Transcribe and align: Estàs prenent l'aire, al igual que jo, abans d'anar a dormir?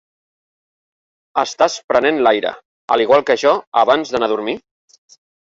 Estàs 1.41 1.75
prenent 1.91 2.17
l'aire, 2.29 2.55
al 2.97 3.05
igual 3.05 3.27
que 3.29 3.37
jo, 3.43 3.53
abans 3.85 4.17
d'anar 4.17 4.31
a 4.31 4.35
dormir? 4.35 4.59